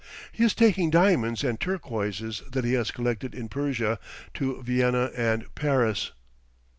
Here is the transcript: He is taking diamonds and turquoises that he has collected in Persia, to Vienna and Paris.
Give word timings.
He 0.31 0.43
is 0.43 0.55
taking 0.55 0.89
diamonds 0.89 1.43
and 1.43 1.59
turquoises 1.59 2.41
that 2.51 2.63
he 2.65 2.73
has 2.73 2.89
collected 2.89 3.35
in 3.35 3.49
Persia, 3.49 3.99
to 4.33 4.63
Vienna 4.63 5.11
and 5.15 5.53
Paris. 5.53 6.11